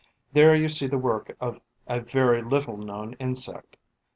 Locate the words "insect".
3.19-3.77